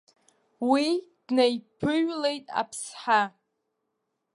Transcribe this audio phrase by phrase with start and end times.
[0.71, 0.85] Уи
[1.25, 3.21] днаиԥыҩлеит аԥсҳа.